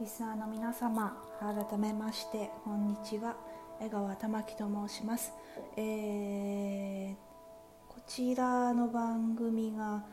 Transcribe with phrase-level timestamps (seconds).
[0.00, 3.36] リスナーの皆様改めましてこんにちは。
[3.80, 5.32] 江川玉木と申します、
[5.76, 7.14] えー、
[7.88, 10.04] こちらの番組が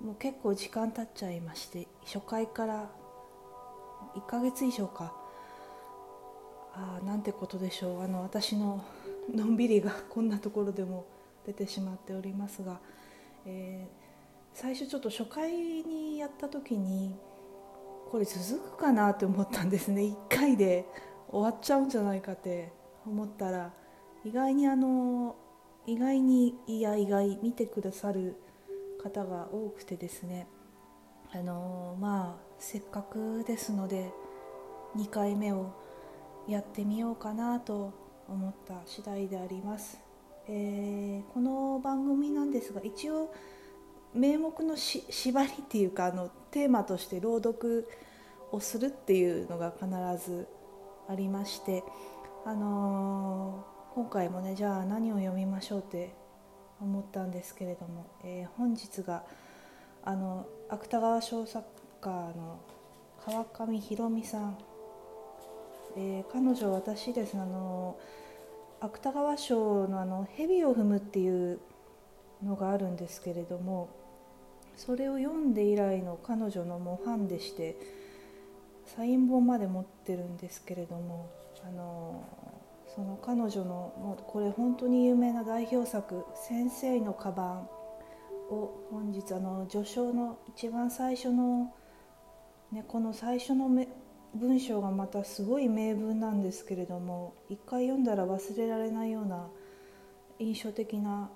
[0.00, 2.90] もう結構時間経っちゃいまして初回から
[4.16, 5.12] 1ヶ月以上か。
[6.74, 8.02] あなんてことでしょう。
[8.02, 8.82] あの私の
[9.34, 11.04] のんびりがこんなところでも
[11.44, 12.80] 出てしまっておりますが、
[13.44, 17.14] えー、最初ちょっと初回にやった時に
[18.12, 20.02] これ続くかなって思ったんですね。
[20.28, 20.86] 1回で
[21.30, 22.70] 終わっちゃうんじゃないかって
[23.06, 23.72] 思ったら
[24.22, 25.34] 意外にあの
[25.86, 28.36] 意外にいや意外見てくださる
[29.02, 30.46] 方が多くてですね。
[31.32, 34.12] あのまあせっかくですので
[34.94, 35.70] 2回目を
[36.46, 37.94] やってみようかなと
[38.28, 39.98] 思った次第であります、
[40.48, 43.32] えー、この番組なんですが一応
[44.14, 47.88] 名目のし縛りっていうかあのテーマとして朗読
[48.50, 49.86] をするっていうのが必
[50.24, 50.46] ず
[51.08, 51.82] ありまして、
[52.44, 56.14] あのー、今回もねじゃあ何を読みましょうって
[56.80, 59.24] 思ったんですけれども、えー、本日が
[60.04, 61.66] あの芥川賞作
[62.00, 62.60] 家の
[63.24, 64.58] 川上弘美さん、
[65.96, 67.96] えー、彼女私ですあの
[68.80, 71.60] 芥川賞のあの「蛇を踏む」っていう
[72.42, 74.01] のがあるんですけれども
[74.76, 77.76] それを読んで以来の彼女のもうファンでして
[78.96, 81.30] サイン本まで持ってるんですけれども
[81.66, 82.24] あの
[82.94, 87.68] その彼女のもうこれ本当に有名な代表作「先生のカバン」
[88.52, 91.72] を本日あの序章の一番最初の、
[92.70, 93.70] ね、この最初の
[94.34, 99.48] 文章がまたすごい名文なんですけれども一回読んだら忘れられないような
[100.38, 101.30] 印象的な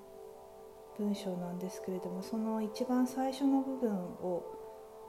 [0.99, 4.45] 文章なんですけれどもその一番最初の部分を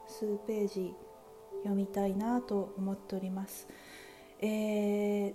[0.08, 0.94] 数ページ
[1.64, 3.68] 読みたいなと思っております。
[4.40, 5.34] えー、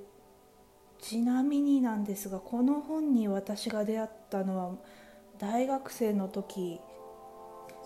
[0.98, 4.74] ちなみになんですがこの本に私が出会ったのは
[5.38, 6.80] 大学生の時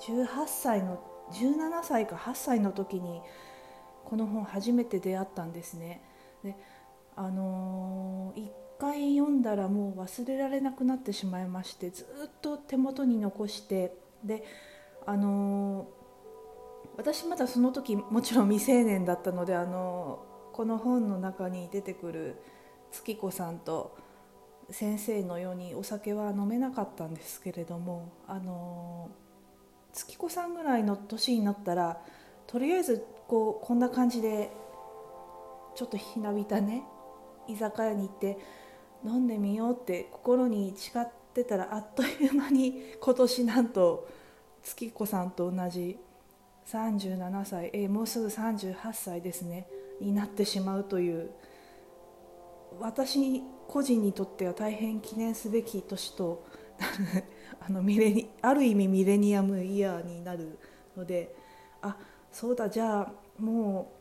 [0.07, 3.23] 18歳の17歳か8歳の時に
[4.05, 6.03] この本初めて出会ったんですね。
[6.45, 6.57] で
[7.17, 13.93] あのー、回読んだらもう忘れられなくなってしまいましてずっと手元に残して
[14.25, 14.45] で
[15.07, 15.89] あの、
[16.97, 22.37] 私まだその時もちろん未成年だったので、あの、この本の中に出てくる
[22.91, 23.97] 月子さんと
[24.71, 29.11] 先生のようにお酒は飲めなかったんですけれども、あの、
[29.93, 32.03] 月子さんぐらいの年になったら
[32.47, 34.51] とりあえずこうこんな感じで
[35.75, 36.83] ちょっとひなびたね
[37.49, 38.37] 居酒屋に行って
[39.05, 44.09] 飲んでみようって心に誓ってたらあっという間に今年なんと
[44.63, 45.99] 月子さんと同じ
[46.67, 49.69] 37歳えもうすぐ38歳ですね
[50.01, 51.31] になってしまうという。
[52.81, 56.45] 私個人にとっては大変記念すべき年と
[57.61, 60.59] あのミレニある意味ミレニアムイヤーになる
[60.97, 61.35] ので
[61.83, 61.97] あ
[62.31, 63.93] そうだじゃあも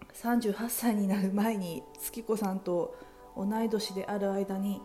[0.00, 2.94] う38歳になる前に月子さんと
[3.36, 4.82] 同い年である間に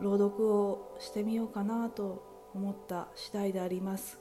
[0.00, 4.18] 朗読をしてみようかなと思った次第であります、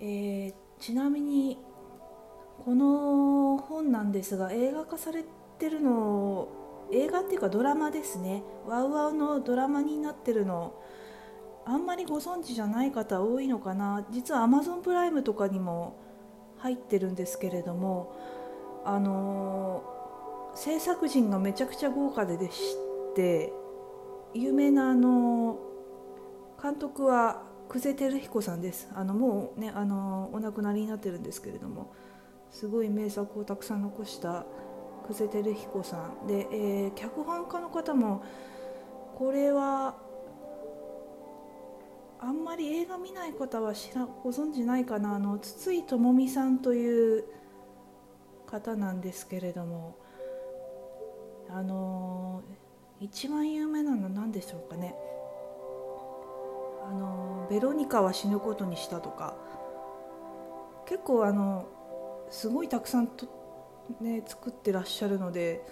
[0.00, 1.58] えー、ちなみに
[2.64, 5.24] この本なんですが映画化され
[5.58, 6.48] てるの
[6.90, 8.42] 映画っていうかドラマですね。
[8.66, 10.72] ワウワウのドラマになってるの
[11.64, 14.06] あんまりご存知じゃない方多いのかな。
[14.10, 15.96] 実は Amazon プライムとかにも
[16.58, 18.12] 入ってるんですけれども
[18.84, 19.95] あのー
[20.56, 22.76] 制作陣がめちゃくちゃ豪華ででし
[23.14, 23.52] て
[24.32, 25.58] 有名なあの
[26.60, 28.88] 監督は久世照彦さんです。
[28.94, 31.92] あのもうねあのお亡くなりになってるんですけれども
[32.50, 34.46] すごい名作をたくさん残した
[35.08, 36.26] 久世照彦さん。
[36.26, 38.24] で、えー、脚本家の方も
[39.14, 39.96] これは
[42.18, 45.16] あんまり映画見ない方は知らご存知ないかな。
[45.16, 47.24] あの筒井智美さんという
[48.46, 49.98] 方なんですけれども
[51.50, 54.94] あのー、一番有名なのは何でしょうかね。
[56.88, 59.34] あの、ベロニカは死ぬことにしたとか。
[60.86, 61.66] 結構あの
[62.30, 63.26] すごいたくさんと、
[64.00, 65.62] ね、作ってらっしゃるので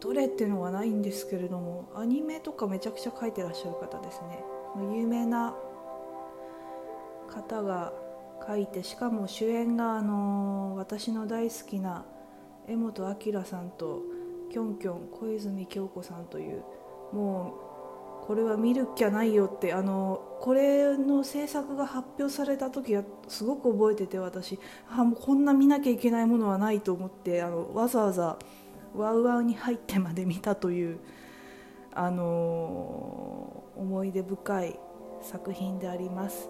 [0.00, 4.42] どれっていうのはないんですけれどもアニメとかめちゃくちゃ描いてらっしゃる方ですね。
[4.76, 5.54] 有名な
[7.28, 7.92] 方が
[8.46, 12.04] 書いてしかも主演があの私の大好きな
[12.66, 14.02] 柄本明さんと
[14.50, 16.62] きょんきょん小泉京子さんという
[17.12, 17.54] も
[18.24, 24.58] うこれは見るっきゃないよってあのこれの制作が発表された時はすごく覚えてて私。
[24.90, 28.38] あもうこんな見なきゃいけないものはないと思ってあのわざわざ
[28.94, 30.98] ワウワウに入ってまで見たという、
[31.92, 34.78] あの思い出深い
[35.22, 36.48] 作品であります。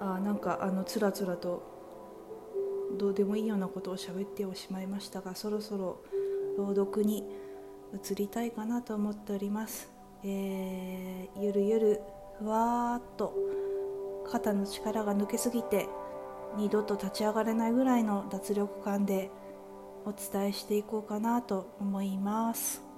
[0.00, 1.71] あなんかあのつらつらと
[2.98, 6.02] どうでもいいようなことを喋っておしまいましたがそろそろ
[6.58, 7.24] 朗読に
[7.94, 9.90] 移りたいかなと思っております、
[10.24, 12.00] えー、ゆるゆる
[12.38, 13.34] ふわーっと
[14.30, 15.88] 肩の力が抜けすぎて
[16.56, 19.30] 二度と立ち上がれないぐらいの脱力感で
[20.04, 22.91] お伝えしていこうかなと思います。